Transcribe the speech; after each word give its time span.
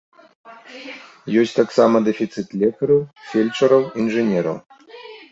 Ёсць 1.41 1.51
таксама 1.59 1.95
дэфіцыт 2.07 2.55
лекараў, 2.61 2.99
фельчараў, 3.33 3.83
інжынераў. 4.05 4.57